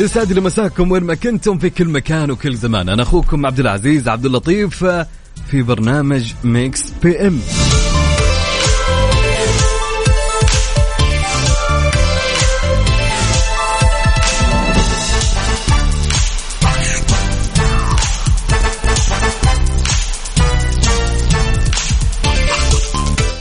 [0.00, 2.88] يسعد لي مساكم وين ما كنتم في كل مكان وكل زمان.
[2.88, 4.84] أنا أخوكم عبد العزيز عبد اللطيف
[5.50, 7.40] في برنامج ميكس PM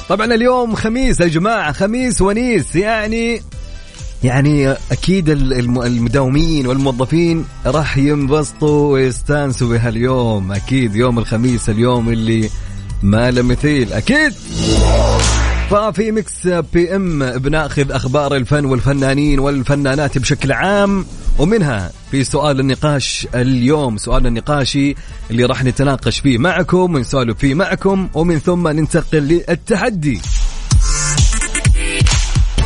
[0.09, 3.41] طبعا اليوم خميس يا جماعة خميس ونيس يعني
[4.23, 10.51] يعني أكيد الم- المداومين والموظفين راح ينبسطوا ويستانسوا بهاليوم.
[10.51, 12.49] أكيد يوم الخميس اليوم اللي
[13.03, 14.33] ما له مثيل أكيد!
[15.69, 21.05] ففي ميكس PM بناخذ أخبار الفن والفنانين والفنانات بشكل عام
[21.39, 23.97] ومنها في سؤال النقاش اليوم.
[23.97, 24.95] سؤال النقاشي
[25.31, 30.21] اللي راح نتناقش فيه معكم ونسولف فيه معكم ومن ثم ننتقل للتحدي.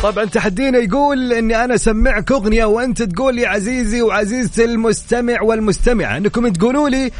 [0.02, 6.16] طبعا تحدينا يقول إني أنا اسمعك أغنية وأنت تقول لي عزيزي وعزيزتي المستمع والمستمعة.
[6.16, 7.10] إنكم تقولوا لي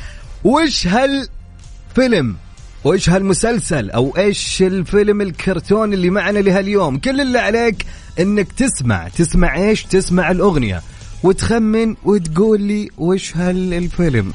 [0.44, 2.36] وش هالفيلم؟
[2.84, 7.86] وايش هالمسلسل؟ أو إيش الفيلم الكرتون اللي معنا لهاليوم؟ كل اللي عليك
[8.20, 9.08] إنك تسمع.
[9.08, 10.82] تسمع إيش؟ تسمع الأغنية.
[11.22, 14.32] وتخمن وتقول لي وش هالفيلم.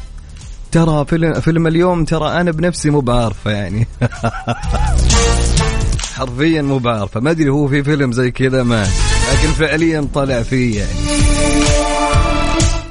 [0.71, 3.87] ترى فيلم فيلم اليوم ترى أنا بنفسي مو بعارفة يعني.
[6.17, 8.87] حرفيا مو بعرفه ما أدري هو في فيلم زي كذا ما
[9.33, 10.91] لكن فعليا طلع فيه يعني.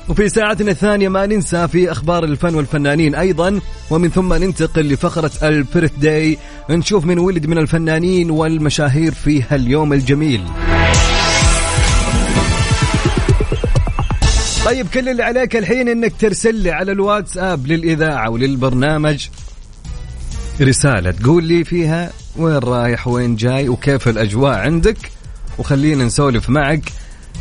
[0.08, 3.60] وفي ساعتنا الثانية ما ننسى في أخبار الفن والفنانين أيضا
[3.90, 6.38] ومن ثم ننتقل لفقرة البيرث داي
[6.70, 10.44] نشوف من ولد من الفنانين والمشاهير في هاليوم الجميل.
[14.64, 19.28] طيب كل اللي عليك الحين إنك ترسل لي على الواتساب للإذاعة وللبرنامج
[20.60, 24.98] رسالة تقول لي فيها وين رايح وين جاي وكيف الأجواء عندك؟
[25.58, 26.92] وخلينا نسولف معك.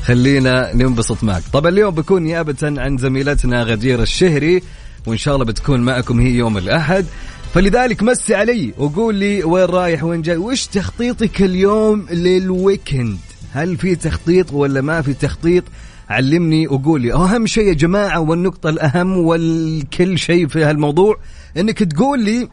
[0.03, 1.44] خلينا ننبسط معك.
[1.53, 4.61] طبعا اليوم بكون نيابة عن زميلتنا غدير الشهري
[5.06, 7.06] وإن شاء الله بتكون معكم هي يوم الأحد.
[7.53, 10.38] فلذلك مسي علي وقول لي وين رايح وين جاي.
[10.38, 13.18] وش تخطيطك اليوم لل weekend؟
[13.51, 15.63] هل في تخطيط ولا ما في تخطيط؟
[16.09, 17.13] علمني وقول لي.
[17.13, 21.17] أهم شيء يا جماعة والنقطة الأهم والكل شيء في هالموضوع
[21.57, 22.50] إنك تقول لي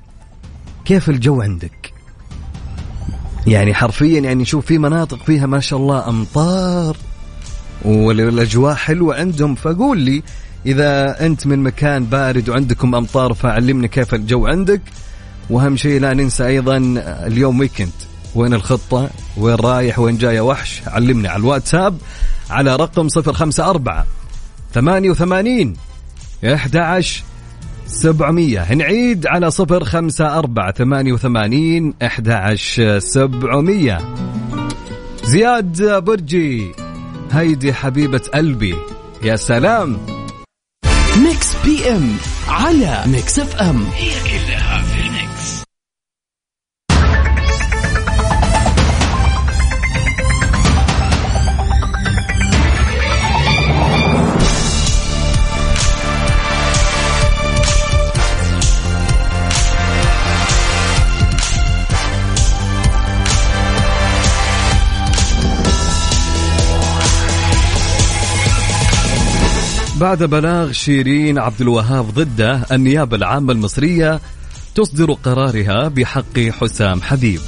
[0.84, 1.92] كيف الجو عندك؟
[3.46, 6.96] يعني حرفيا يعني شوف في مناطق فيها ما شاء الله أمطار
[7.84, 9.54] والأجواء حلوة عندهم.
[9.54, 10.22] فقول لي
[10.66, 14.80] إذا أنت من مكان بارد وعندكم أمطار فعلمني كيف الجو عندك.
[15.50, 16.76] وأهم شيء لا ننسى أيضا
[17.26, 17.92] اليوم ويكند
[18.34, 20.82] وين الخطة؟ وين رايح؟ وين جاي؟ وحش.
[20.86, 21.98] علمني على الواتساب
[22.50, 24.04] على رقم 054
[24.74, 25.76] 88
[26.44, 27.22] 11
[27.92, 33.98] 700 نعيد على صفر خمسة أربعة ثمانية وثمانين أحد عشر سبعمية.
[35.24, 36.72] زياد برجي
[37.32, 38.74] هيدي حبيبة قلبي.
[39.22, 39.98] يا سلام.
[41.24, 42.16] ميكس PM
[42.48, 43.84] على ميكس FM.
[43.94, 44.51] هي كلها
[70.02, 74.20] بعد بلاغ شيرين عبد الوهاب ضده النيابة العامة المصرية
[74.74, 77.40] تصدر قرارها بحق حسام حبيب.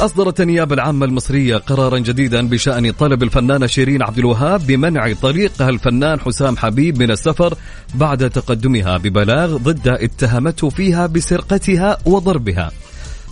[0.00, 6.20] أصدرت النيابة العامة المصرية قرارا جديدا بشأن طلب الفنانة شيرين عبد الوهاب بمنع طليقها الفنان
[6.20, 7.54] حسام حبيب من السفر
[7.94, 12.70] بعد تقدمها ببلاغ ضد اتهمته فيها بسرقتها وضربها.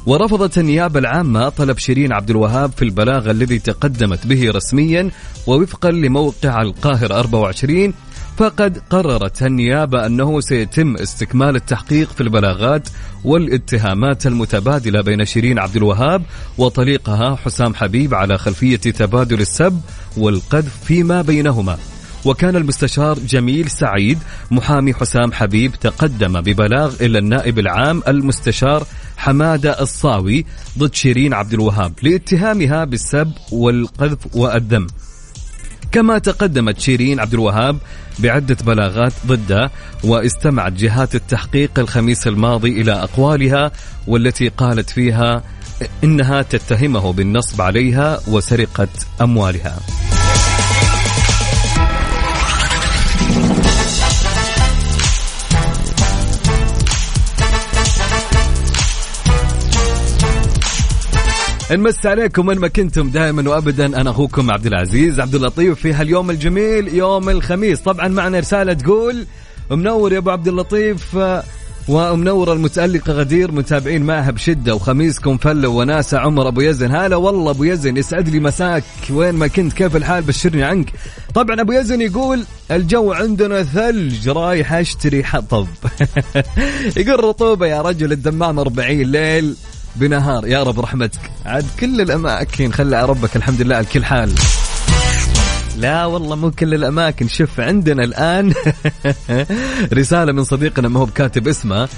[0.07, 5.11] ورفضت النيابة العامة طلب شيرين عبد الوهاب في البلاغ الذي تقدمت به رسميا
[5.47, 7.95] ووفقا لموقع القاهرة 24
[8.37, 12.89] فقد قررت النيابة أنه سيتم استكمال التحقيق في البلاغات
[13.25, 16.23] والاتهامات المتبادلة بين شيرين عبد الوهاب
[16.59, 19.81] وطليقها حسام حبيب على خلفية تبادل السب
[20.17, 21.79] والقذف فيما بينهما.
[22.25, 24.19] وكان المستشار جميل سعيد
[24.51, 28.87] محامي حسام حبيب تقدم ببلاغ إلى النائب العام المستشار
[29.19, 30.47] حمادة الصاوي
[30.79, 34.87] ضد شيرين عبد الوهاب لاتهامها بالسب والقذف والذم
[35.93, 37.79] كما تقدمت شيرين عبد الوهاب
[38.19, 39.71] بعدة بلاغات ضده
[40.05, 43.73] واستمعت جهات التحقيق الخميس الماضي إلى أقوالها
[44.07, 45.43] والتي قالت فيها
[46.05, 48.89] إنها تتهمه بالنصب عليها وسرقة
[49.21, 49.79] أموالها.
[61.73, 66.31] نمس عليكم وين ما كنتم دائما وابدا أنا أخوكم عبد العزيز عبد اللطيف في هاليوم
[66.31, 67.81] الجميل يوم الخميس.
[67.81, 69.27] طبعا معنا رسالة تقول
[69.71, 71.19] منور يا أبو عبد اللطيف
[71.89, 76.95] ومنوره المتألقة غدير متابعين معها بشدة وخميسكم فلة وناسة عمر أبو يزن.
[76.95, 78.85] هلا والله أبو يزن يسعد لي مساك.
[79.11, 80.93] وين ما كنت كيف الحال؟ بشرني عنك.
[81.35, 85.67] طبعا أبو يزن يقول الجو عندنا ثلج رايح أشتري حطب.
[86.97, 89.55] يقول رطوبة يا رجل الدمام 40 ليل.
[90.01, 90.47] بنهار.
[90.47, 91.21] يا رب رحمتك.
[91.47, 94.35] عاد كل الأماكن خلى ربك الحمد لله على كل حال.
[95.77, 97.29] لا والله مو كل الأماكن.
[97.29, 98.55] شوف عندنا الآن
[100.01, 101.89] رسالة من صديقنا ما هو بكاتب اسمه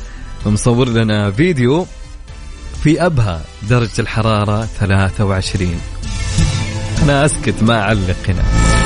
[0.47, 1.87] مصور لنا فيديو
[2.83, 5.81] في أبها درجة الحرارة 23
[7.03, 8.80] أنا أسكت ما أعلق هنا.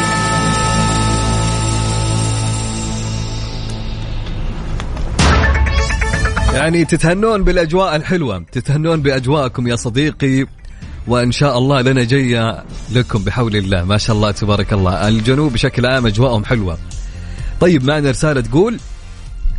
[6.55, 8.45] يعني تتهنون بالأجواء الحلوة.
[8.53, 10.47] تتهنون بأجواءكم يا صديقي.
[11.07, 13.85] وإن شاء الله لنا جاية لكم بحول الله.
[13.85, 15.09] ما شاء الله تبارك الله.
[15.09, 16.79] الجنوب بشكل عام أجواءهم حلوة.
[17.61, 18.79] طيب معنا رسالة تقول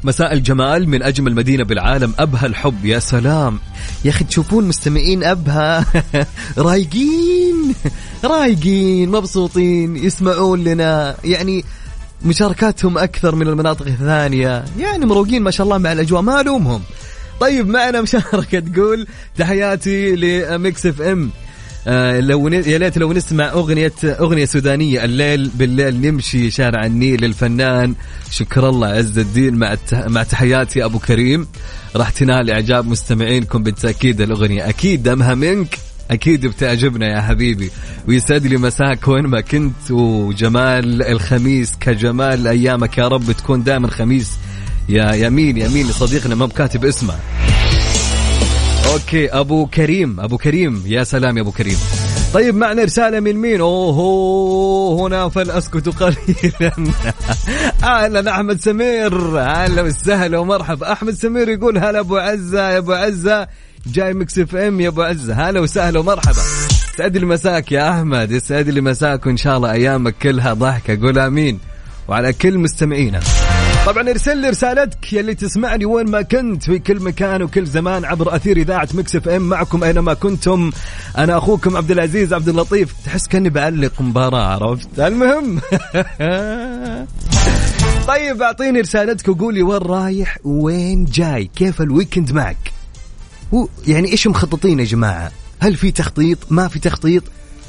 [0.04, 2.86] مساء الجمال من أجمل مدينة بالعالم أبها الحب.
[2.86, 3.60] يا سلام.
[4.06, 5.86] يا أخي تشوفون مستمعين أبها؟
[6.58, 7.76] رايقين.
[8.24, 11.16] رايقين مبسوطين يسمعون لنا.
[11.24, 11.66] يعني
[12.24, 14.66] مشاركاتهم أكثر من المناطق الثانية.
[14.80, 16.82] يعني مروقين ما شاء الله مع الأجواء ما ألومهم.
[17.40, 19.08] طيب معنا مشاركة تقول
[19.38, 21.32] تحياتي لميكس FM
[22.20, 25.04] لو يا ليت لو نسمع اغنيه أغنية سودانية.
[25.04, 27.96] الليل بالليل نمشي شارع النيل الفنان.
[28.32, 29.56] شكر الله عز الدين.
[29.56, 31.48] مع مع تحياتي أبو كريم.
[31.96, 34.22] راح تنال إعجاب مستمعينكم بالتأكيد.
[34.22, 35.80] الأغنية أكيد دمها منك.
[36.12, 37.72] أكيد بتعجبنا يا حبيبي.
[38.08, 42.98] ويسعد لي مساك وين ما كنت وجمال الخميس كجمال أيامك.
[42.98, 44.32] يا رب تكون دائما خميس.
[44.90, 47.16] يا يمين يمين لصديقنا ما بكاتب اسمه.
[48.94, 50.84] أوكي أبو كريم أبو كريم.
[50.86, 51.78] يا سلام يا أبو كريم.
[52.34, 56.72] طيب معنا رسالة من مين؟ اوه هنا فلأسكت قليلا.
[57.84, 63.48] أهلا أحمد سمير، أهلا وسهلا ومرحبا، أحمد سمير يقول هلا أبو عزة يا أبو عزة.
[63.88, 66.42] جاي Mix FM يا ابو عزة، هلا وسهلا ومرحبا.
[66.98, 71.20] سعد لي مساك يا أحمد، يسعد لي مساك وإن شاء الله أيامك كلها ضحكة، قول
[71.20, 71.60] آمين.
[72.08, 73.20] وعلى كل مستمعينا.
[73.86, 78.36] طبعا ارسل لي رسالتك يلي تسمعني وين ما كنت في كل مكان وكل زمان عبر
[78.36, 79.42] أثير إذاعة Mix FM.
[79.42, 80.72] معكم أينما كنتم.
[81.18, 82.94] أنا أخوكم عبد العزيز عبد اللطيف.
[83.06, 85.60] تحس كأني بعلق مباراة عرفت؟ المهم.
[88.08, 92.58] طيب أعطيني رسالتك وقولي وين رايح وين جاي كيف ال weekend معك؟
[93.54, 97.24] هو يعني إيش مخططين يا جماعة؟ هل في تخطيط؟ ما في تخطيط؟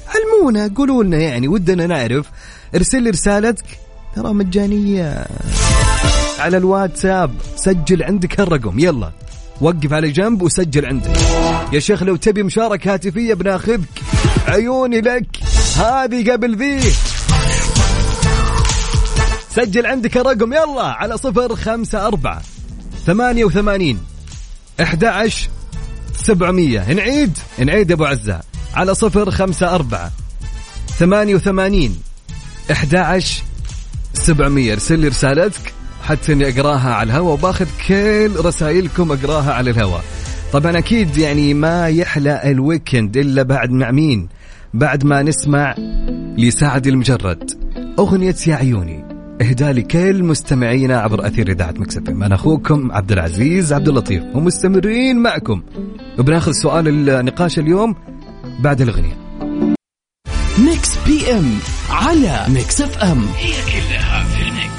[0.08, 2.26] علمونا قولوا لنا يعني ودنا نعرف.
[2.74, 3.64] ارسل لي رسالتك.
[4.16, 5.26] ترى مجانية.
[6.38, 7.30] على الواتساب.
[7.56, 8.78] سجل عندك هالرقم.
[8.78, 9.12] يلا.
[9.60, 11.16] وقف على جنب وسجل عندك.
[11.72, 14.02] يا شيخ لو تبي مشاركة هاتفية بناخذك.
[14.48, 15.26] عيوني لك.
[15.76, 16.80] هذه قبل ذي.
[19.56, 20.82] سجل عندك الرقم يلا.
[20.82, 22.42] على صفر خمسة أربعة
[23.06, 23.98] ثمانية وثمانين
[24.80, 25.48] أحد عشر
[26.16, 26.92] سبعمية.
[26.92, 27.38] نعيد.
[27.58, 28.40] نعيد أبو عزة.
[28.74, 30.12] على صفر خمسة أربعة.
[30.98, 31.96] ثمانية وثمانين.
[32.70, 33.42] أحد عشر
[34.14, 34.72] سبعمية.
[34.72, 35.72] ارسل لي رسالتك.
[36.02, 40.04] حتى إني أقراها على الهواء وباخذ كل رسائلكم أقراها على الهواء.
[40.52, 44.28] طبعا أكيد يعني ما يحلى الويكند إلا بعد مع مين؟
[44.74, 45.74] بعد ما نسمع
[46.38, 47.50] لسعد المجرد.
[47.98, 49.05] أغنية يا عيوني.
[49.42, 55.18] إهداء لكل مستمعينا عبر أثير إذاعة Mix FM أنا أخوكم عبد العزيز عبد اللطيف ومستمرين
[55.18, 55.62] معكم.
[56.18, 57.96] وبناخذ سؤال النقاش اليوم
[58.60, 59.16] بعد الأغنية.
[60.58, 61.58] Mix PM
[61.90, 63.26] على Mix FM.
[63.36, 64.75] هي كلها في ال mix.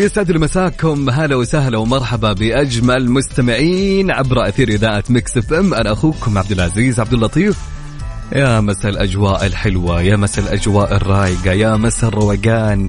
[0.00, 5.74] يسعد لي مساكم هلا وسهلا ومرحبا بأجمل مستمعين عبر أثير إذاعة Mix FM.
[5.74, 7.56] أنا أخوكم عبد العزيز عبد اللطيف.
[8.32, 12.88] يا مسا الأجواء الحلوة يا مسا الأجواء الرايقة يا مسا الروقان.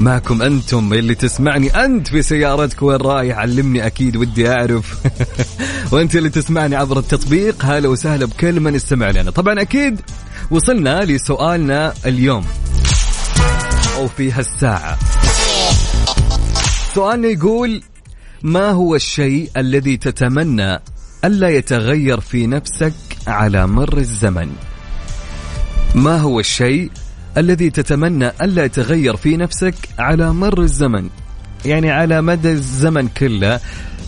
[0.00, 4.98] معكم أنتم اللي تسمعني أنت في سيارتك وين رايح؟ علمني أكيد ودي أعرف.
[5.92, 7.64] وأنت اللي تسمعني عبر التطبيق.
[7.64, 9.30] هلا وسهلا بكل من يستمع لنا.
[9.30, 10.00] طبعا أكيد
[10.50, 12.44] وصلنا لسؤالنا اليوم.
[13.96, 14.98] أو في هالساعة.
[16.94, 17.82] سؤالنا يقول
[18.42, 20.80] ما هو الشيء الذي تتمنى
[21.24, 22.92] ألا يتغير في نفسك
[23.26, 24.50] على مر الزمن؟
[25.94, 26.90] ما هو الشيء
[27.36, 31.08] الذي تتمنى ألا يتغير في نفسك على مر الزمن؟
[31.64, 33.60] يعني على مدى الزمن كله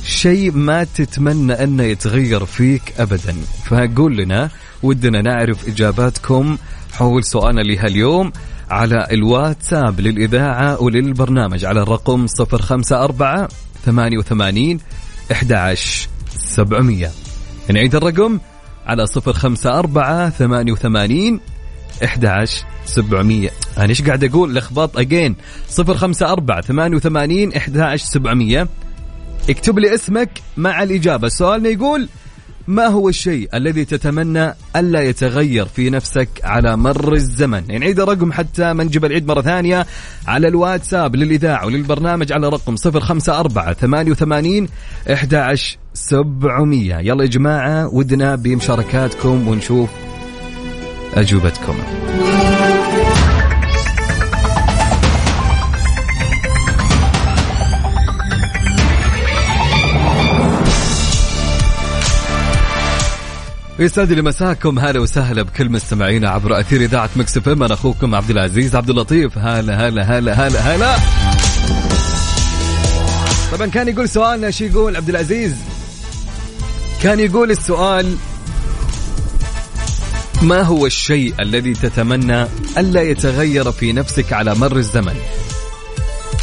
[0.04, 3.36] شيء ما تتمنى أنه يتغير فيك أبدا.
[3.64, 4.50] فقول لنا
[4.82, 6.58] ودنا نعرف إجاباتكم
[6.92, 8.32] حول سؤالنا لهاليوم.
[8.71, 13.49] على الواتساب للإذاعة وللبرنامج على الرقم 054
[13.85, 14.78] 88
[15.33, 17.11] 11 700
[17.71, 18.38] نعيد الرقم
[18.87, 21.40] على 054 88
[22.04, 25.37] 11 700 أنا إيش قاعد أقول؟ لخبط اجين
[25.78, 28.68] 054 88 11 700
[29.50, 31.28] اكتب لي اسمك مع الإجابة.
[31.28, 32.09] سؤالنا يقول
[32.68, 38.33] ما هو الشيء الذي تتمنى ألا يتغير في نفسك على مر الزمن؟ يعني نعيد الرقم
[38.33, 39.87] حتى ما نجيب العيد مرة ثانية
[40.26, 44.68] على الواتساب للإذاعة وللبرنامج على رقم 054 88
[45.12, 49.90] 11 700 يلا يا جماعة ودنا بمشاركاتكم ونشوف
[51.14, 51.75] أجوبتكم.
[63.78, 67.62] يسعد لي مساكم هلا وسهلا بكل مستمعينا عبر أثير إذاعة Mix FM.
[67.62, 69.38] أنا أخوكم عبد العزيز عبد اللطيف.
[69.38, 70.97] هلا هلا هلا هلا هلا.
[73.52, 75.54] طبعا كان يقول سؤالنا شو يقول عبد العزيز؟
[77.02, 78.16] كان يقول السؤال
[80.43, 82.47] ما هو الشيء الذي تتمنى
[82.78, 85.16] ألا يتغير في نفسك على مر الزمن؟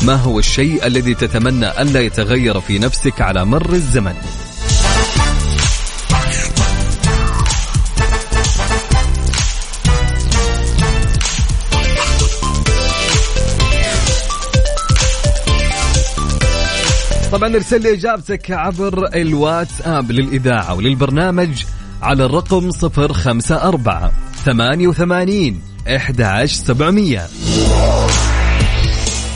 [0.02, 4.16] ما هو الشيء الذي تتمنى ألا يتغير في نفسك على مر الزمن؟
[17.42, 21.64] طبعا ارسل لي إجابتك عبر الواتساب للإذاعة وللبرنامج
[22.02, 24.12] على الرقم 054
[24.46, 27.28] 88 11700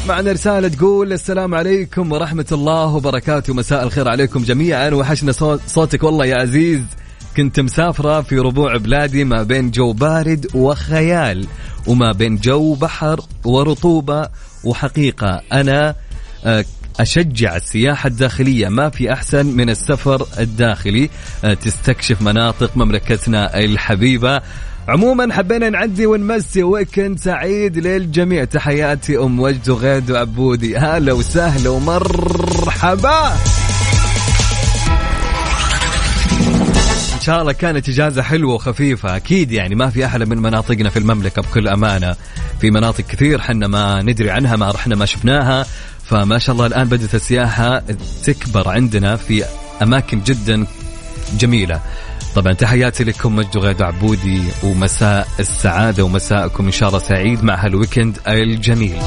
[0.08, 3.54] معنا رسالة تقول السلام عليكم ورحمة الله وبركاته.
[3.54, 4.90] مساء الخير عليكم جميعا.
[4.90, 5.32] وحشنا
[5.68, 6.82] صوتك والله يا عزيز.
[7.38, 11.48] كنت مسافرة في ربوع بلادي ما بين جو بارد وخيال
[11.88, 14.30] وما بين جو بحر ورطوبة.
[14.64, 15.96] وحقيقة أنا
[16.46, 16.66] آه،
[17.00, 18.70] أشجع السياحة الداخلية.
[18.70, 21.10] ما في أحسن من السفر الداخلي.
[21.44, 24.42] آه، تستكشف مناطق مملكتنا الحبيبة.
[24.88, 28.44] عموما حبينا نعدي ونمسي ويكند سعيد للجميع.
[28.44, 30.78] تحياتي أم وجد وغيد وعبودي.
[30.78, 33.28] هلا وسهلا ومرحبا.
[37.16, 39.16] إن شاء الله كانت إجازة حلوة وخفيفة.
[39.16, 42.16] أكيد يعني ما في أحلى من مناطقنا في المملكة بكل أمانة.
[42.62, 45.66] في مناطق كثير حنا ما ندري عنها ما رحنا ما شفناها.
[46.10, 47.84] فما شاء الله الآن بدات السياحة
[48.24, 49.44] تكبر عندنا في
[49.82, 50.66] أماكن جدا
[51.40, 51.82] جميلة.
[52.36, 58.18] طبعا تحياتي لكم مجد غيد عبودي ومساء السعادة ومساءكم إن شاء الله سعيد مع هالويكند
[58.28, 58.98] الجميل.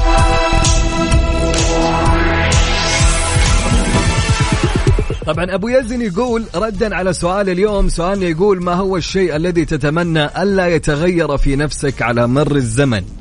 [5.25, 7.89] طبعا أبو يزن يقول ردا على سؤال اليوم.
[7.89, 13.18] سؤالنا يقول ما هو الشيء الذي تتمنى ألا يتغير في نفسك على مر الزمن؟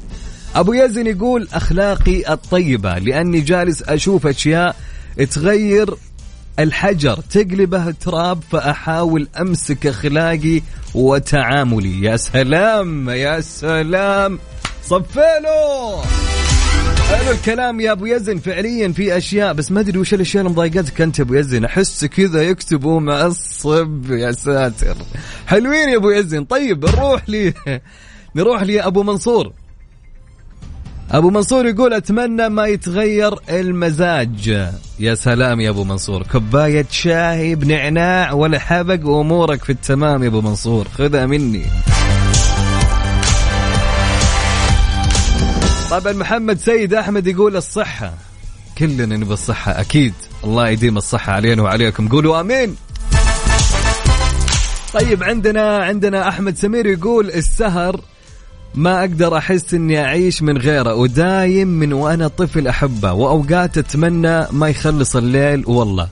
[0.57, 4.77] أبو يزن يقول أخلاقي الطيبة لأني جالس أشوف أشياء
[5.31, 5.95] تغير
[6.59, 10.63] الحجر تقلبه تراب فأحاول أمسك أخلاقي
[10.95, 12.03] وتعاملي.
[12.03, 14.39] يا سلام يا سلام.
[14.85, 16.03] صفيله
[17.09, 18.39] حلو الكلام يا أبو يزن.
[18.39, 21.65] فعليا في أشياء بس ما أدري وش الأشياء اللي مضايقتك أنت أبو يزن.
[21.65, 24.97] أحس كذا يكتبوا معصب يا ساتر.
[25.47, 26.45] حلوين يا أبو يزن.
[26.45, 27.55] طيب نروح لي
[28.37, 29.53] نروح لي ابو منصور.
[31.11, 34.69] أبو منصور يقول أتمنى ما يتغير المزاج.
[34.99, 36.23] يا سلام يا أبو منصور.
[36.23, 40.89] كوباية شاي بنعناع ولا حبق وأمورك في التمام يا أبو منصور.
[40.99, 41.65] خذها مني.
[45.91, 48.15] طبعا محمد سيد أحمد يقول الصحة.
[48.79, 50.15] كلنا نبغى الصحة أكيد.
[50.45, 52.09] الله يديم الصحة علينا وعليكم.
[52.09, 52.77] قولوا آمين.
[54.93, 58.01] طيب عندنا عندنا أحمد سمير يقول السهر
[58.75, 64.69] ما أقدر أحس إني أعيش من غيره ودايم من وأنا طفل أحبه وأوقات أتمنى ما
[64.69, 66.09] يخلص الليل والله.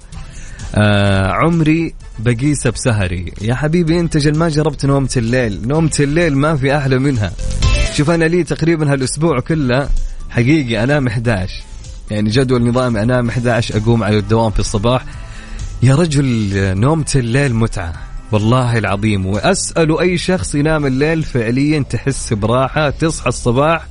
[0.74, 3.32] آه عمري بقيسه بسهري.
[3.42, 7.32] يا حبيبي أنت جل ما جربت نومة الليل؟ نومة الليل ما في أحلى منها.
[7.94, 9.88] شوف أنا لي تقريبا هالأسبوع كله
[10.30, 11.52] حقيقي أنام 11
[12.10, 15.04] يعني جدول نظامي أنام 11 أقوم على الدوام في الصباح.
[15.82, 18.05] يا رجل نومة الليل متعة.
[18.32, 19.26] والله العظيم.
[19.26, 23.86] وأسأل أي شخص ينام الليل فعليا تحس براحة تصحى الصباح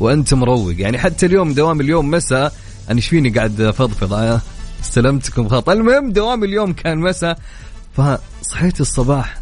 [0.00, 0.74] وأنت مروق.
[0.78, 2.52] يعني حتى اليوم دوام اليوم مساء.
[2.90, 4.40] أنا إيش فيني قاعد أفضفض؟ آه،
[4.82, 7.38] استلمتكم خط المهم دوام اليوم كان مساء.
[7.96, 9.38] فصحيت الصباح.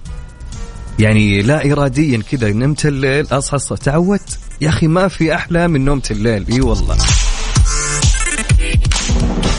[0.99, 2.53] يعني لا اراديا كذا.
[2.53, 4.39] نمت الليل أصحى الصبح تعودت.
[4.61, 6.47] يا أخي ما في أحلى من نومة الليل.
[6.51, 6.97] إي والله.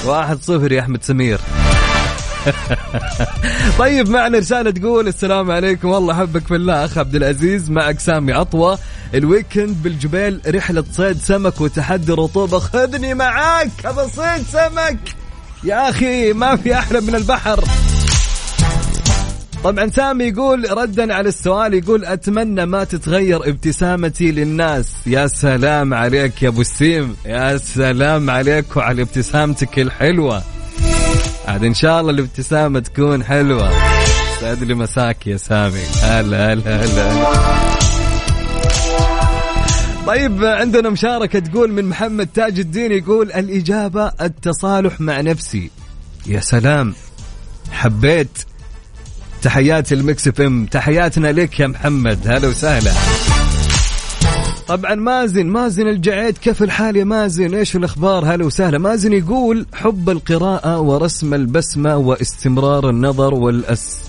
[0.06, 1.40] واحد صفر يا أحمد سمير.
[3.80, 5.88] طيب معنا رسالة تقول السلام عليكم.
[5.88, 7.70] والله حبك في الله أخ عبد العزيز.
[7.70, 8.80] معك سامي عطوة
[9.14, 12.60] ال weekend بالجبال رحلة صيد سمك وتحدي رطوبة.
[12.60, 15.00] خذني معاك أبى صيد سمك.
[15.64, 17.64] يا أخي ما في أحلى من البحر.
[19.64, 24.94] طبعا سامي يقول ردا على السؤال يقول أتمنى ما تتغير ابتسامتي للناس.
[25.08, 27.16] يا سلام عليك يا أبو السيم.
[27.26, 30.44] يا سلام عليك وعلى ابتسامتك الحلوة.
[31.48, 33.72] عاد إن شاء الله الابتسامة تكون حلوة.
[34.42, 35.84] سعد لي مساك يا سامي.
[36.02, 37.26] هلا هلا هلا
[40.08, 45.72] طيب عندنا مشاركة تقول من محمد تاج الدين يقول الإجابة التصالح مع نفسي.
[46.28, 46.96] يا سلام.
[47.72, 48.38] حبيت.
[49.42, 50.66] تحياتي ل Mix FM.
[50.66, 52.28] تحياتنا لك يا محمد.
[52.28, 52.92] هلا وسهلا.
[54.68, 58.78] طبعا مازن مازن الجعيد كيف الحال يا مازن؟ إيش الأخبار؟ هلا وسهلا.
[58.78, 64.00] مازن يقول حب القراءة ورسم البسمة واستمرار النظر والأس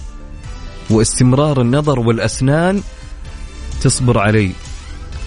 [0.91, 2.81] واستمرار النظر والأسنان
[3.83, 4.51] تصبر علي.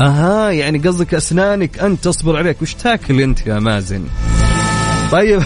[0.02, 2.62] أها يعني قصدك أسنانك انت تصبر عليك.
[2.62, 4.04] وش تاكل أنت يا مازن؟
[5.12, 5.44] طيب.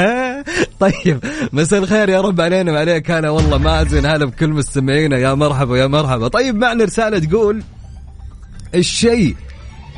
[0.80, 1.24] طيب.
[1.52, 3.10] مساء الخير يا رب علينا وعليك.
[3.10, 5.18] هلا والله مازن هلا بكل مستمعينا.
[5.18, 6.28] يا مرحبا يا مرحبا.
[6.28, 7.62] طيب معنا رسالة تقول
[8.74, 9.36] الشيء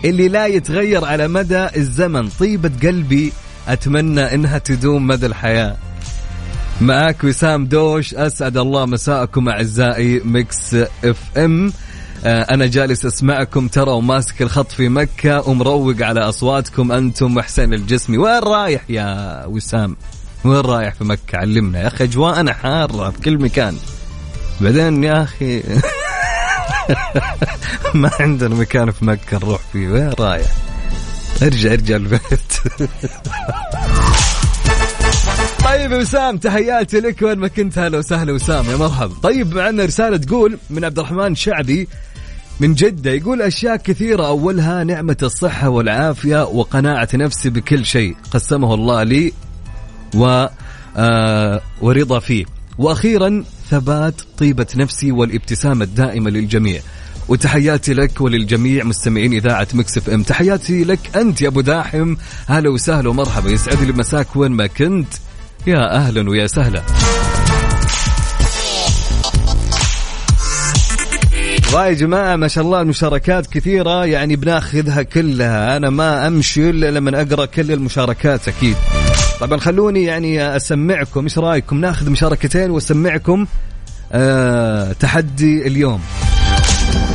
[0.05, 2.29] اللي لا يتغير على مدى الزمن.
[2.29, 3.33] طيبة قلبي
[3.69, 5.77] أتمنى إنها تدوم مدى الحياة.
[6.81, 11.73] معاك وسام دوش أسعد الله مساءكم أعزائي Mix FM.
[12.25, 18.19] آه، أنا جالس أسمعكم ترى وماسك الخط في مكة ومروق على أصواتكم أنتم وحسين الجسمي.
[18.19, 19.97] وين رايح يا وسام؟
[20.45, 21.81] وين رايح في مكة؟ علمنا.
[21.81, 23.77] يا أخي أجواءنا حارة في كل مكان.
[24.61, 25.63] بعدين يا أخي
[27.95, 29.89] ما عندنا مكان في مكة نروح فيه.
[29.89, 30.47] وين رايح؟
[31.43, 32.53] ارجع ارجع البيت.
[35.65, 37.23] طيب وسام تحياتي لك.
[37.23, 39.15] وين ما كنت هلا وسهلا وسام يا مرحبا.
[39.23, 41.89] طيب معنا رسالة تقول من عبد الرحمن شعبي
[42.61, 49.03] من جدة يقول أشياء كثيرة أولها نعمة الصحة والعافية وقناعة نفسي بكل شيء قسمه الله
[49.03, 49.33] لي
[50.15, 50.47] و
[50.97, 52.45] آه ورضا فيه.
[52.79, 53.45] وأخيرا
[53.75, 56.81] ثبات طيبة نفسي والابتسامة الدائمة للجميع.
[57.29, 60.23] وتحياتي لك وللجميع مستمعين إذاعة مكسف ام.
[60.23, 62.17] تحياتي لك أنت يا أبو داحم.
[62.47, 63.51] هلا وسهلا ومرحبا.
[63.51, 65.15] يسعد لي مساك وين ما كنت.
[65.67, 66.83] يا أهلا ويا سهلا.
[71.75, 75.77] والله يا جماعة ما شاء الله المشاركات كثيرة يعني بناخذها كلها.
[75.77, 78.77] أنا ما أمشي إلا لما أقرأ كل المشاركات أكيد.
[79.41, 83.47] طبعا خلوني يعني أسمعكم إيش رأيكم؟ ناخذ مشاركتين وأسمعكم
[84.13, 86.01] أه تحدي اليوم.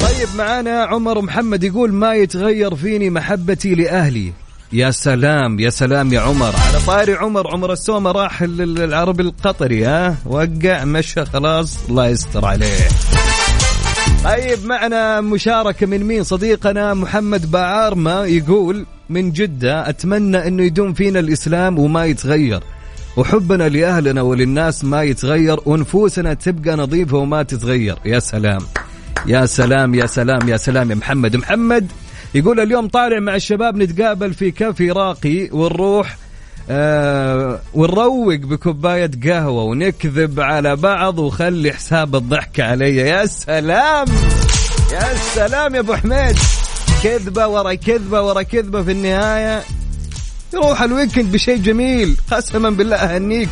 [0.01, 4.33] طيب معانا عمر محمد يقول ما يتغير فيني محبتي لأهلي؟
[4.73, 6.55] يا سلام يا سلام يا عمر.
[6.67, 12.87] على طاري عمر عمر السومة راح العربي القطري ها؟ وقع مشى خلاص الله يستر عليه.
[14.23, 21.19] طيب معنا مشاركة من مين؟ صديقنا محمد باعارمة يقول من جدة أتمنى أنه يدوم فينا
[21.19, 22.63] الإسلام وما يتغير.
[23.17, 27.97] وحبنا لأهلنا وللناس ما يتغير ونفوسنا تبقى نظيفة وما تتغير.
[28.05, 28.61] يا سلام.
[29.25, 31.35] يا سلام يا سلام يا سلام يا محمد.
[31.35, 31.91] محمد
[32.35, 36.17] يقول اليوم طالع مع الشباب نتقابل في كافي راقي ونروح
[36.71, 42.95] آه ونروق بكوباية قهوة ونكذب على بعض وخلي حساب الضحك علي.
[42.95, 44.07] يا سلام!
[44.91, 46.37] يا سلام يا أبو حميد!
[47.03, 49.63] كذبة ورا كذبة ورا كذبة في النهاية.
[50.53, 53.49] يروح الويكند بشيء جميل قسما بالله أهنيك.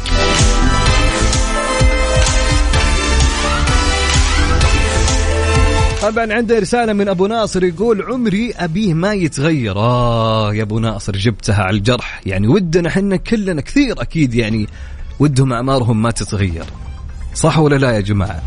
[6.02, 9.78] طبعا عنده رسالة من أبو ناصر يقول عمري أبيه ما يتغير.
[9.78, 12.22] آه يا أبو ناصر جبتها على الجرح.
[12.26, 14.68] يعني ودنا حنا كلنا كثير أكيد يعني
[15.20, 16.64] ودهم أعمارهم ما تتغير.
[17.36, 18.42] صح ولا لا يا جماعة؟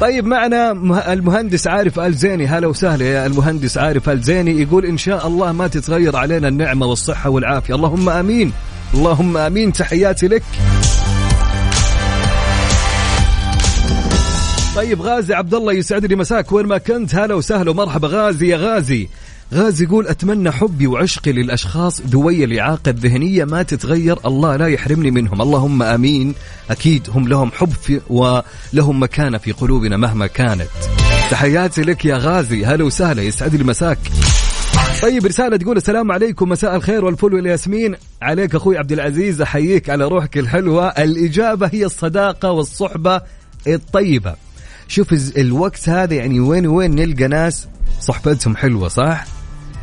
[0.00, 5.26] طيب معنا مه- المهندس عارف الزيني هلا وسهلا يا المهندس عارف الزيني يقول إن شاء
[5.26, 7.74] الله ما تتغير علينا النعمة والصحة والعافية.
[7.74, 8.52] اللهم آمين.
[8.94, 9.72] اللهم آمين.
[9.72, 10.42] تحياتي لك.
[14.76, 16.52] طيب غازي عبد الله يسعد لي مساك.
[16.52, 18.08] وين ما كنت هلا وسهلا ومرحبا.
[18.08, 19.08] غازي يا غازي.
[19.54, 24.18] غازي يقول أتمنى حبي وعشقي للأشخاص ذوي الإعاقة الذهنية ما تتغير.
[24.26, 25.42] الله لا يحرمني منهم.
[25.42, 26.34] اللهم آمين.
[26.70, 30.68] أكيد هم لهم حب في ولهم مكانة في قلوبنا مهما كانت.
[31.30, 32.64] تحياتي لك يا غازي.
[32.64, 33.98] هلا وسهلا يسعد لي مساك.
[35.02, 36.48] طيب رسالة تقول السلام عليكم.
[36.48, 37.94] مساء الخير والفل والياسمين.
[38.22, 40.88] عليك أخوي عبد العزيز أحييك على روحك الحلوة.
[40.88, 43.20] الإجابة هي الصداقة والصحبة
[43.66, 44.34] الطيبة.
[44.92, 47.68] شوف الوقت هذا يعني وين وين نلقى ناس
[48.00, 49.24] صحبتهم حلوة صح؟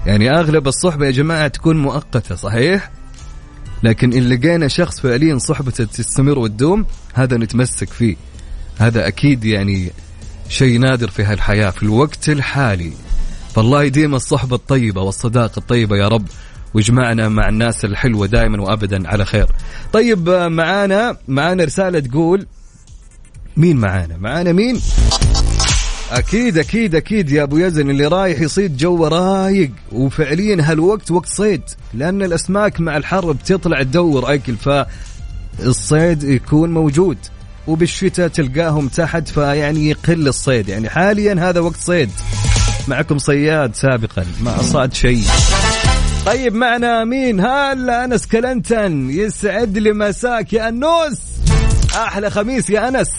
[0.06, 2.92] يعني أغلب الصحبة يا جماعة تكون مؤقتة صحيح؟
[3.84, 8.16] لكن إن لقينا شخص فعليا صحبته تستمر وتدوم هذا نتمسك فيه.
[8.78, 9.92] هذا أكيد يعني
[10.50, 12.94] شيء نادر في هالحياة في الوقت الحالي.
[13.56, 16.28] فالله يديم الصحبة الطيبة والصداقة الطيبة يا رب
[16.74, 19.48] ويجمعنا مع الناس الحلوة دائما وأبدا على خير.
[19.94, 22.46] طيب آه، معانا معانا رسالة تقول
[23.58, 24.82] مين معانا؟ معانا مين؟
[26.12, 31.62] أكيد أكيد أكيد يا أبو يزن اللي رايح يصيد جو رايق وفعليا هالوقت وقت صيد
[31.94, 34.56] لأن الأسماك مع الحر بتطلع تدور أكل
[35.60, 37.18] فالصيد يكون موجود.
[37.68, 40.70] وبالشتاء تلقاهم تحت فيعني يقل الصيد.
[40.70, 42.10] يعني حاليا هذا وقت صيد.
[42.88, 45.24] معكم صياد سابقا ما صاد شيء.
[46.26, 51.20] طيب معنا مين؟ هلا أنس كلنتن؟ يسعد لي مساك يا أنوس.
[51.96, 53.10] أحلى خميس يا أنس.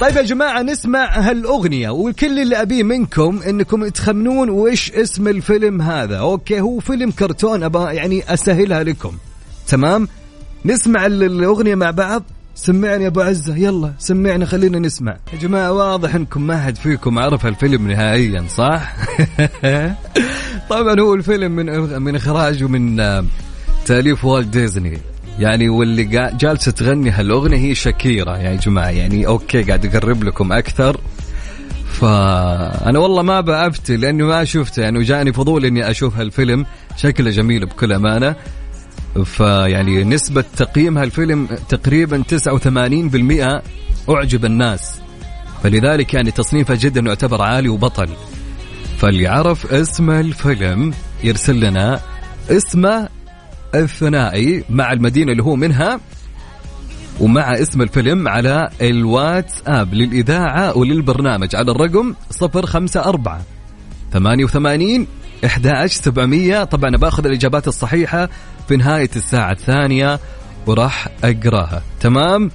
[0.00, 6.16] طيب يا جماعة نسمع هالأغنية وكل اللي أبيه منكم إنكم تخمنون وإيش اسم الفيلم هذا.
[6.18, 9.12] أوكي هو فيلم كرتون أبا يعني أسهلها لكم.
[9.68, 10.08] تمام؟
[10.64, 12.22] نسمع ال- الأغنية مع بعض.
[12.54, 15.16] سمعني يا أبو عزة يلا سمعنا خلينا نسمع.
[15.32, 18.94] يا جماعة واضح إنكم ما حد فيكم عرف الفيلم نهائيا صح؟
[20.70, 21.66] طبعا هو الفيلم من
[22.02, 23.24] من إخراج ومن آه،
[23.86, 24.98] تأليف والت ديزني.
[25.38, 28.88] يعني واللي جالسة تغني هالأغنية هي شاكيرا يا جماعة.
[28.88, 31.00] يعني أوكي قاعد أقرب لكم أكثر.
[31.92, 34.82] فأنا والله ما بأفتي لأني ما شفته.
[34.82, 36.66] يعني وجاني فضول إني أشوف هالفيلم.
[36.96, 38.36] شكله جميل بكل أمانة.
[39.24, 43.62] فيعني نسبة تقييم هالفيلم تقريبا 89%
[44.10, 45.00] أعجب الناس.
[45.62, 48.08] فلذلك يعني تصنيفه جدا يعتبر عالي وبطل.
[48.98, 50.92] فاللي عرف اسم الفيلم
[51.24, 52.00] يرسل لنا
[52.50, 53.08] اسمه
[53.74, 56.00] الثنائي مع المدينة اللي هو منها
[57.20, 63.42] ومع اسم الفيلم على الواتساب للإذاعة وللبرنامج على الرقم 054
[64.12, 65.06] 88
[65.44, 68.28] 11700 طبعا بأخذ الإجابات الصحيحة
[68.68, 70.20] في نهاية الساعة الثانية
[70.66, 71.82] وراح أقراها.
[72.00, 72.50] تمام؟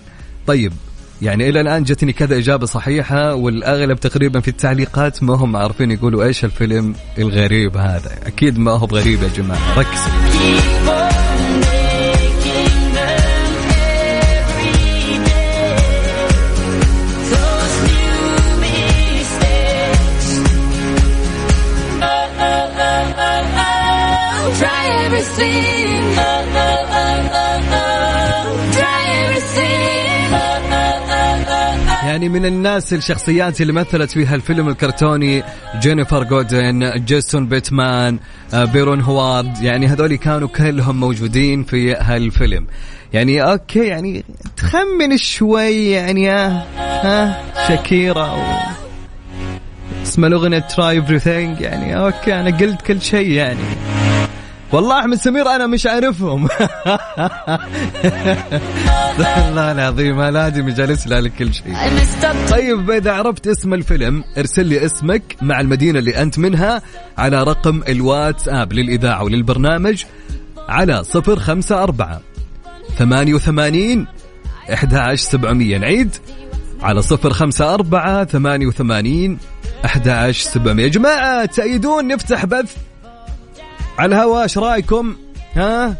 [0.47, 0.73] طيب
[1.21, 6.23] يعني إلى الآن جتني كذا إجابة صحيحة والأغلب تقريبا في التعليقات ما هم عارفين يقولوا
[6.23, 8.11] إيش الفيلم الغريب هذا.
[8.25, 9.79] أكيد ما هو بغريب يا جماعة.
[9.79, 11.05] ركزوا
[24.59, 25.74] Try
[32.05, 35.43] يعني من الناس الشخصيات اللي مثلت في هالفيلم الكرتوني
[35.79, 38.19] جينيفر جودن جيسون بيتمان
[38.53, 42.67] آه، بيرون هوارد يعني هذول كانوا كلهم موجودين في هالفيلم.
[43.13, 44.23] يعني أوكي يعني
[44.57, 48.41] تخمن شوي يعني ها, ها شاكيرا و...
[50.03, 54.04] اسم الأغنية تراي everything يعني أوكي أنا قلت كل شيء يعني.
[54.75, 56.47] والله أحمد سمير أنا مش عارفهم
[59.19, 61.75] والله العظيم لازم جالس لك كل شيء.
[62.49, 66.81] طيب إذا عرفت اسم الفيلم ارسل لي اسمك مع المدينة اللي أنت منها
[67.17, 70.03] على رقم الواتساب للإذاعة وللبرنامج
[70.69, 72.21] على صفر خمسة أربعة
[72.97, 74.07] ثمانية وثمانين
[74.73, 75.77] إحدى سبعمية.
[75.77, 76.15] نعيد
[76.81, 79.37] على صفر خمسة أربعة ثمانية وثمانين
[79.85, 80.83] إحدى سبعمية.
[80.83, 82.75] يا جماعة تأيدون نفتح بث
[83.99, 85.15] على الهواء إيش رأيكم؟
[85.55, 85.95] ها؟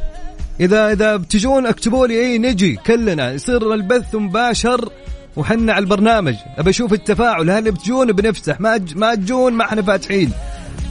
[0.60, 3.32] إذا إذا بتجون اكتبوا لي إي نجي كلنا.
[3.32, 4.90] يصير البث مباشر
[5.36, 6.36] وحنا على البرنامج.
[6.58, 7.50] ابى أشوف التفاعل.
[7.50, 8.62] هل بتجون؟ بنفتح.
[8.62, 10.32] ما ما تجون ما إحنا فاتحين.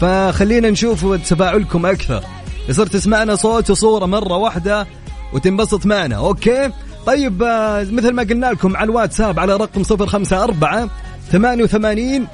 [0.00, 2.24] فخلينا نشوف تفاعلكم أكثر.
[2.68, 4.86] يصير تسمعنا صوت وصورة مرة واحدة
[5.32, 6.16] وتنبسط معنا.
[6.16, 6.70] okay؟
[7.06, 10.90] طيب آه، مثل ما قلنا لكم على الواتساب على رقم 054
[11.30, 12.26] 88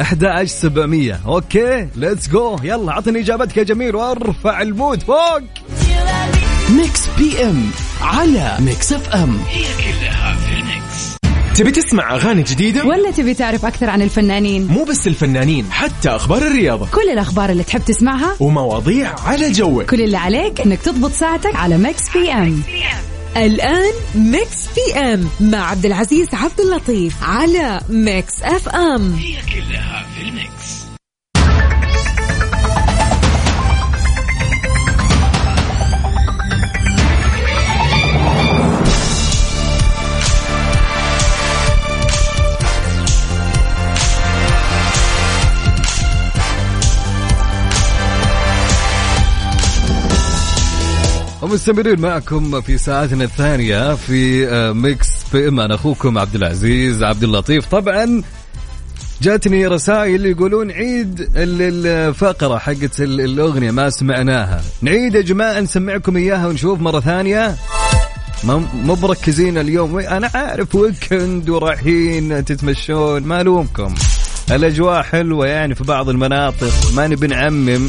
[0.00, 5.40] 11700 okay let's go يلا عطني إجابتك يا جميل وارفع ال mood فوق.
[6.70, 7.70] Mix PM
[8.02, 11.16] على Mix FM هي كلها في ال mix
[11.54, 16.42] تبي تسمع أغاني جديدة؟ ولا تبي تعرف أكثر عن الفنانين؟ مو بس الفنانين حتى أخبار
[16.42, 16.86] الرياضة.
[16.94, 19.90] كل الأخبار اللي تحب تسمعها؟ ومواضيع على جوك.
[19.90, 22.62] كل اللي عليك إنك تضبط ساعتك على Mix PM
[23.36, 29.14] الآن Mix PM مع عبد العزيز عبد اللطيف على Mix FM.
[29.14, 30.87] هي كلها في ال mix.
[51.52, 57.66] ومستمرين معكم في ساعتنا الثانية في Mix PM أنا أخوكم عبد العزيز عبد اللطيف.
[57.66, 58.22] طبعا
[59.22, 64.62] جاتني رسائل يقولون عيد ال- الفقرة حقت ال- الأغنية ما سمعناها.
[64.82, 67.56] نعيد يا جماعة نسمعكم إياها ونشوف مرة ثانية.
[68.44, 69.98] مو مركزين اليوم.
[69.98, 73.22] أنا عارف weekend ورايحين تتمشون.
[73.22, 73.94] ما ألومكم.
[74.50, 76.92] الأجواء حلوة يعني في بعض المناطق.
[76.94, 77.88] ما نبي نعمم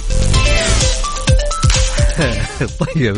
[2.96, 3.18] طيب.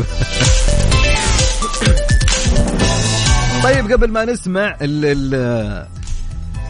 [3.62, 5.86] طيب قبل ما نسمع ال ال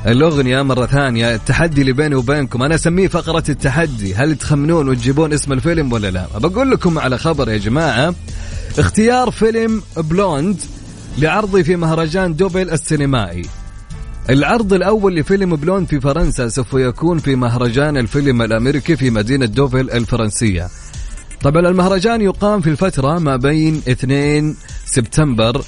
[0.06, 4.14] الأغنية مرة ثانية التحدي اللي بيني وبينكم أنا أسميه فقرة التحدي.
[4.14, 8.14] هل تخمنون وتجيبون اسم الفيلم ولا لا؟ بقول لكم على خبر يا جماعة
[8.78, 10.60] اختيار فيلم Blonde
[11.18, 13.42] لعرضه في مهرجان دوفيل السينمائي.
[14.30, 19.90] العرض الأول لفيلم Blonde في فرنسا سوف يكون في مهرجان الفيلم الأمريكي في مدينة دوفيل
[19.90, 20.68] الفرنسية.
[21.42, 25.62] طبعا المهرجان يقام في الفترة ما بين 2 سبتمبر.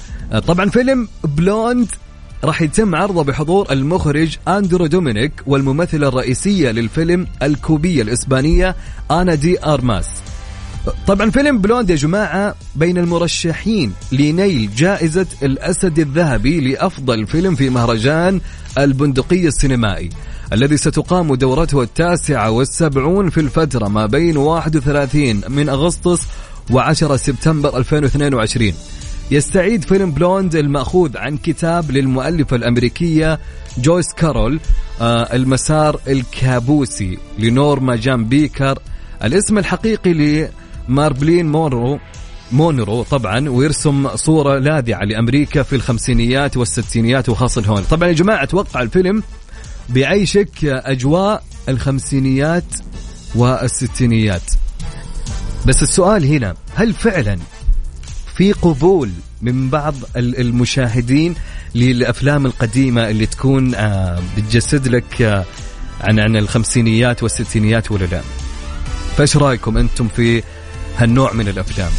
[0.47, 1.87] طبعا فيلم بلوند
[2.43, 8.75] راح يتم عرضه بحضور المخرج أندرو دومينيك والممثلة الرئيسية للفيلم الكوبية الإسبانية
[9.11, 10.07] آنا دي أرماس.
[11.07, 18.41] طبعا فيلم بلوند يا جماعة بين المرشحين لنيل جائزة الأسد الذهبي لأفضل فيلم في مهرجان
[18.77, 20.09] البندقية السينمائي.
[20.53, 26.21] الذي ستقام دورته التاسعة والسبعون في الفترة ما بين 31 من أغسطس
[26.71, 28.73] و10 سبتمبر 2022
[29.31, 33.39] يستعيد فيلم بلوند المأخوذ عن كتاب للمؤلفة الأمريكية
[33.77, 34.59] جويس كارول
[35.01, 38.79] آه المسار الكابوسي لنورما جان بيكر
[39.23, 40.47] الاسم الحقيقي
[40.89, 41.99] لمارلين مونرو
[42.51, 47.83] مونرو طبعا ويرسم صورة لاذعة لأمريكا في الخمسينيات والستينيات وخاصة هوليوود.
[47.83, 49.23] طبعا يا جماعة أتوقع الفيلم
[49.89, 52.63] بيعيشك أجواء الخمسينيات
[53.35, 54.41] والستينيات
[55.65, 57.39] بس السؤال هنا هل فعلا
[58.37, 61.35] في قبول من بعض ال- المشاهدين
[61.75, 65.45] للأفلام القديمة اللي تكون آه، بتجسد لك آه،
[66.01, 68.21] عن عن الخمسينيات والستينيات ولا لا؟
[69.17, 70.43] فإيش رأيكم أنتم في
[70.97, 71.91] هالنوع من الأفلام؟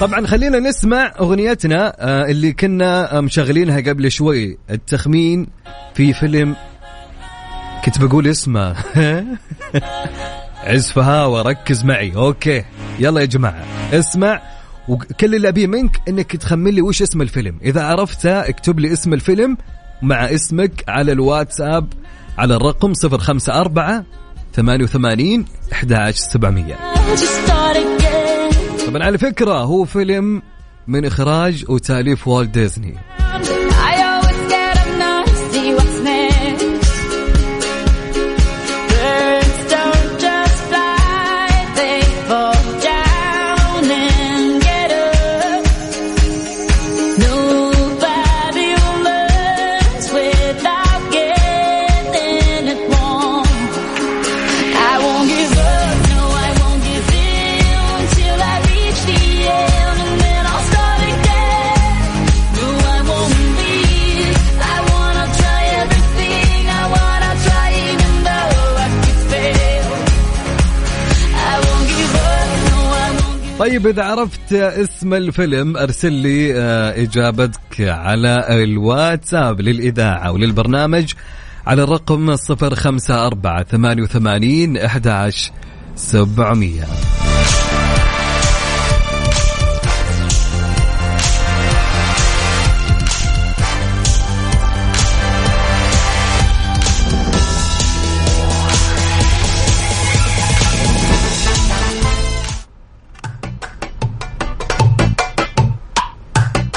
[0.00, 5.46] طبعا خلينا نسمع أغنيتنا آه، اللي كنا مشغلينها قبل شوي التخمين
[5.94, 6.56] في فيلم
[7.84, 8.76] كنت بقول اسمه.
[10.64, 12.16] عز فهاوة ركز معي.
[12.16, 12.64] okay.
[12.98, 14.42] يلا يا جماعة اسمع
[14.88, 17.58] وكل اللي أبيه منك إنك تخمن لي وش اسم الفيلم.
[17.62, 19.56] إذا عرفته اكتب لي اسم الفيلم
[20.02, 21.92] مع اسمك على الواتساب
[22.38, 24.04] على الرقم 054
[24.52, 26.76] 88 11700
[27.16, 27.99] Just start again.
[28.90, 30.42] طبعا على فكرة هو فيلم
[30.86, 32.94] من إخراج وتأليف والت ديزني.
[73.70, 81.12] طيب إذا عرفت اسم الفيلم أرسل لي آه، إجابتك على الواتساب للإذاعة وللبرنامج
[81.66, 85.52] على الرقم 054 88 11
[85.96, 87.29] 700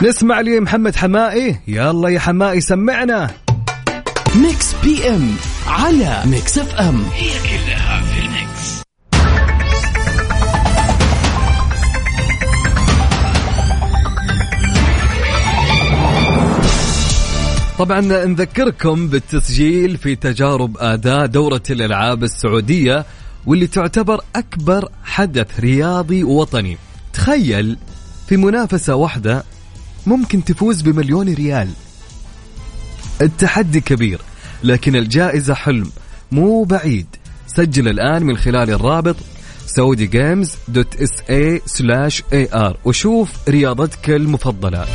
[0.04, 1.60] نسمع لي محمد حمائي.
[1.68, 3.30] يلا يا حمائي سمعنا.
[4.36, 5.36] Mix PM
[5.68, 7.04] على Mix FM.
[7.14, 8.84] هي كلها في ال mix.
[17.80, 23.06] طبعا نذكركم بالتسجيل في تجارب اداء دورة الألعاب السعودية
[23.46, 26.78] واللي تعتبر أكبر حدث رياضي وطني
[27.14, 27.78] تخيل
[28.30, 29.44] في منافسة واحدة
[30.08, 31.70] ممكن تفوز بمليون ريال.
[33.22, 34.22] التحدي كبير
[34.64, 35.92] لكن الجائزة حلم
[36.32, 37.08] مو بعيد.
[37.48, 39.16] سجل الآن من خلال الرابط
[39.68, 44.86] Saudi Games dot SA slash AR وشوف رياضتك المفضلة.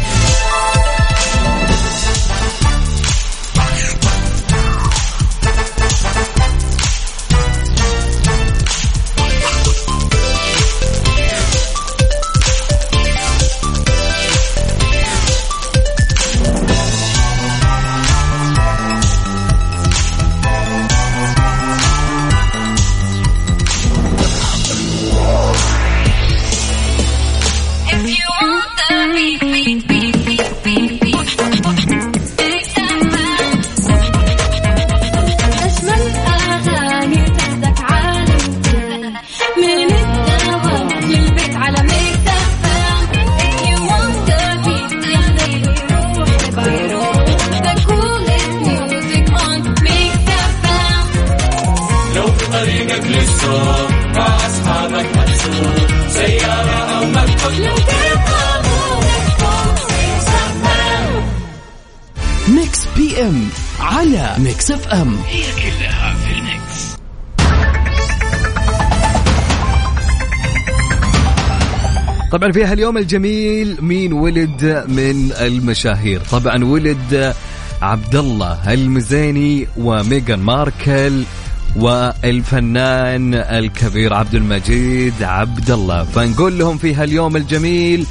[72.48, 77.34] طبعا في هاليوم الجميل مين ولد من المشاهير؟ طبعا ولد
[77.82, 81.22] عبد الله المزيني وميغان ماركل
[81.76, 88.06] والفنان الكبير عبد المجيد عبد الله فنقول لهم في هاليوم الجميل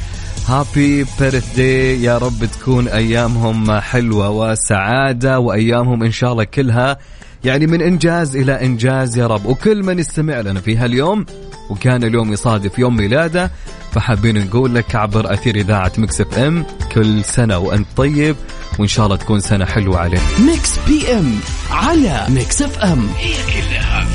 [0.47, 6.97] هابي بيرث داي يا رب تكون أيامهم حلوة وسعادة وأيامهم إن شاء الله كلها.
[7.43, 9.45] يعني من إنجاز إلى إنجاز يا رب.
[9.45, 11.25] وكل من يستمع لنا في هاليوم
[11.69, 13.51] وكان اليوم يصادف يوم ميلاده
[13.97, 18.35] فحابين نقول لك عبر أثير إذاعة Mix FM كل سنة وأنت طيب
[18.79, 20.21] وإن شاء الله تكون سنة حلوة عليك.
[20.39, 21.39] Mix PM
[21.71, 23.09] على Mix FM.
[23.17, 24.05] هي كلها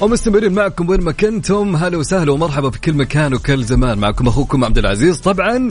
[0.00, 1.76] ومستمرين معكم وين ما كنتم.
[1.76, 3.98] هلا وسهلا ومرحبا في كل مكان وكل زمان.
[3.98, 5.20] معكم أخوكم عبد العزيز.
[5.20, 5.70] طبعا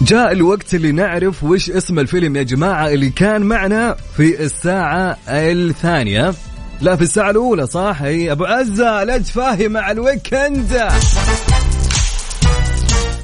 [0.00, 6.34] جاء الوقت اللي نعرف وش اسم الفيلم يا جماعة اللي كان معنا في الساعة الثانية.
[6.80, 10.88] لا في الساعة الأولى صح؟ هي أبو عزة لا تفاهي مع الويكند.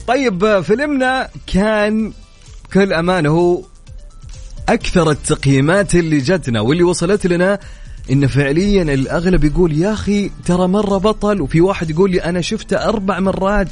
[0.06, 2.12] طيب فيلمنا كان
[2.64, 3.62] بكل أمانة هو
[4.68, 7.58] أكثر التقييمات اللي جتنا واللي وصلت لنا
[8.10, 11.40] إن فعليا الأغلب يقول يا أخي ترى مرة بطل.
[11.40, 13.70] وفي واحد يقول لي أنا شفته أربع مرات.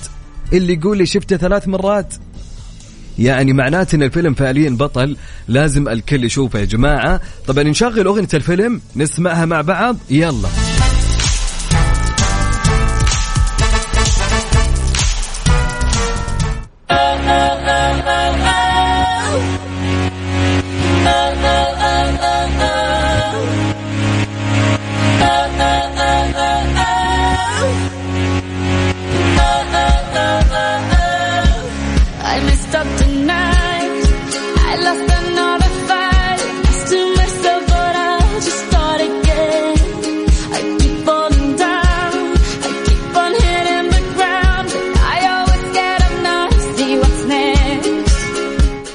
[0.53, 2.15] اللي يقول لي شفته ثلاث مرات.
[3.19, 5.17] يعني معناته إن الفيلم فعليا بطل
[5.49, 7.21] لازم الكل يشوفه يا جماعة.
[7.47, 9.97] طبعا نشغل أغنية الفيلم نسمعها مع بعض.
[10.11, 10.70] يلا.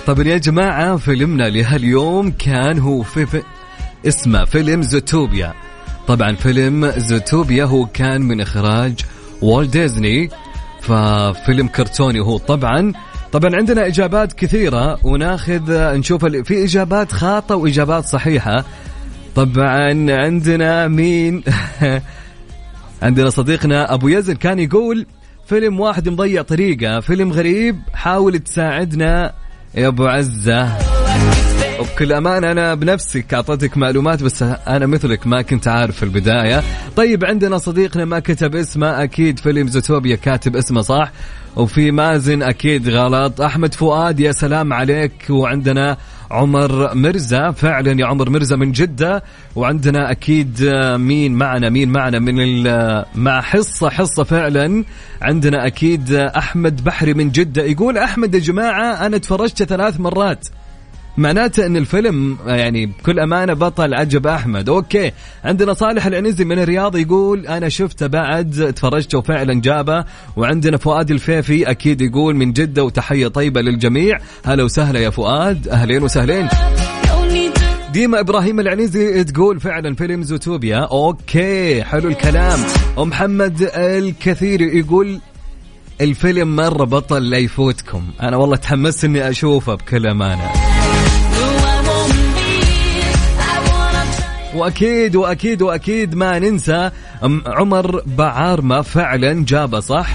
[0.05, 3.43] طبعا يا جماعة فيلمنا لهاليوم كان هو في, في
[4.07, 5.53] اسمه فيلم زوتوبيا.
[6.07, 8.99] طبعا فيلم زوتوبيا هو كان من إخراج
[9.41, 10.29] والت ديزني
[10.81, 12.93] ففيلم كرتوني هو طبعا.
[13.31, 18.65] طبعا عندنا إجابات كثيرة وناخذ نشوف في إجابات خاطئة وإجابات صحيحة.
[19.35, 21.43] طبعا عندنا مين؟
[23.03, 25.05] عندنا صديقنا أبو يزن كان يقول
[25.45, 29.44] فيلم واحد مضيع طريقة فيلم غريب حاول تساعدنا.
[29.77, 30.77] يا أبو عزة.
[31.79, 36.63] وبكل أمانة أنا بنفسك أعطيتك معلومات بس أنا مثلك ما كنت عارف في البداية.
[36.95, 41.11] طيب عندنا صديقنا ما كتب اسمه أكيد فيلم زوتوبيا كاتب اسمه صح؟
[41.55, 43.41] وفي مازن أكيد غلط.
[43.41, 45.11] أحمد فؤاد يا سلام عليك.
[45.29, 45.97] وعندنا
[46.31, 47.51] عمر مرزا.
[47.51, 49.23] فعلا يا عمر مرزا من جدة.
[49.55, 50.63] وعندنا أكيد
[50.95, 52.63] مين معنا مين معنا من
[53.15, 54.83] مع حصة حصة فعلا.
[55.21, 57.63] عندنا أكيد أحمد بحري من جدة.
[57.63, 60.47] يقول أحمد يا جماعة أنا تفرجت ثلاث مرات.
[61.17, 64.69] معناته إن الفيلم يعني بكل أمانة بطل عجب أحمد.
[64.69, 65.11] أوكي
[65.43, 70.05] عندنا صالح العنزي من الرياض يقول أنا شفته بعد تفرجته وفعلا جابه.
[70.35, 74.19] وعندنا فؤاد الفيفي أكيد يقول من جدة وتحية طيبة للجميع.
[74.45, 75.67] هلا وسهلا يا فؤاد.
[75.67, 76.47] أهلين وسهلين.
[77.93, 80.77] ديما إبراهيم العنيزي تقول فعلا فيلم زوتوبيا.
[80.77, 82.59] okay حلو الكلام.
[82.97, 85.19] ومحمد الكثير يقول
[86.01, 88.03] الفيلم مرة بطل لا يفوتكم.
[88.21, 90.64] أنا والله تحمست إني أشوفه بكل أمانة.
[94.55, 96.91] وأكيد وأكيد وأكيد ما ننسى
[97.45, 100.07] عمر بعارمة فعلا جابه صح.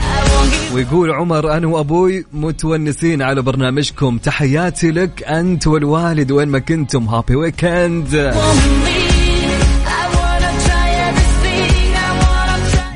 [0.74, 4.18] ويقول عمر أنا وأبوي متونسين على برنامجكم.
[4.18, 7.05] تحياتي لك أنت والوالد وين ما كنتم.
[7.05, 8.35] happy weekend.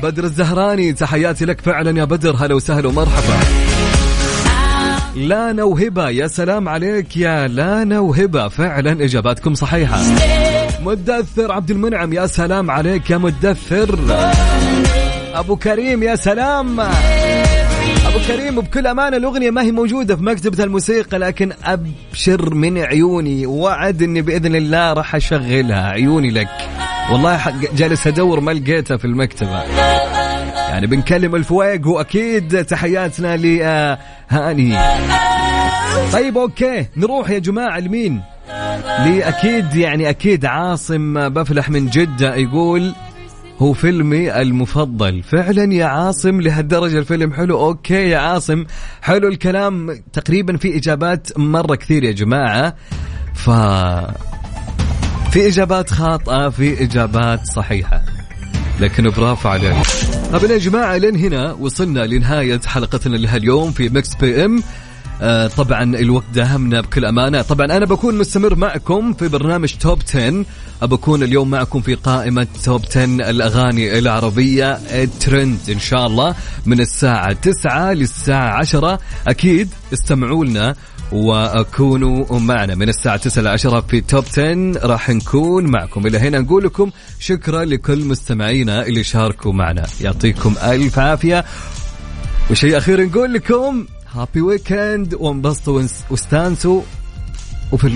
[0.03, 2.35] بدر الزهراني تحياتي لك فعلا يا بدر.
[2.35, 3.39] هلا وسهلا ومرحبا.
[5.15, 9.99] لانا وهبه يا سلام عليك يا لانا وهبه فعلا إجاباتكم صحيحة.
[10.85, 13.99] مدثر عبد المنعم يا سلام عليك يا مدثر.
[15.33, 16.79] أبو كريم يا سلام.
[16.79, 23.45] أبو كريم بكل أمانة الأغنية ما هي موجودة في مكتبة الموسيقى لكن أبشر من عيوني
[23.45, 25.89] وعد اني بإذن الله راح أشغلها.
[25.89, 26.49] عيوني لك.
[27.11, 27.41] والله
[27.75, 29.63] جالس أدور ما لقيتها في المكتبة.
[30.69, 34.77] يعني بنكلم الفويق وأكيد تحياتنا لهاني.
[36.13, 36.87] طيب okay.
[36.97, 38.21] نروح يا جماعة لمين؟
[39.05, 42.93] لأكيد يعني أكيد عاصم بفلح من جدة يقول
[43.59, 45.23] هو فيلمي المفضل.
[45.23, 47.65] فعلا يا عاصم لهالدرجة الفيلم حلو.
[47.65, 48.65] okay يا عاصم
[49.01, 50.03] حلو الكلام.
[50.13, 52.75] تقريبا في إجابات مرة كثير يا جماعة.
[53.33, 53.49] ف
[55.31, 58.01] في إجابات خاطئة في إجابات صحيحة.
[58.79, 59.75] لكن برافو عليك.
[60.33, 64.63] طب يا جماعة لين هنا وصلنا لنهاية حلقتنا لهاليوم في Mix PM.
[65.21, 67.41] آه طبعا الوقت داهمنا بكل أمانة.
[67.41, 70.45] طبعا أنا بكون مستمر معكم في برنامج Top 10
[70.81, 76.35] بكون اليوم معكم في قائمة Top 10 الأغاني العربية الترند إن شاء الله.
[76.65, 80.75] من الساعة 9 للساعة 10 أكيد استمعوا لنا
[81.11, 82.75] وكونوا معنا.
[82.75, 86.07] من الساعة 9 ل 10 في توب 10 راح نكون معكم.
[86.07, 89.85] إلى هنا نقول لكم شكرا لكل مستمعينا اللي شاركوا معنا.
[90.01, 91.45] يعطيكم ألف عافية.
[92.51, 93.85] وشيء أخير نقول لكم
[94.15, 96.81] هابي ويكند وانبسطوا واستانسوا
[97.71, 97.95] وفلوها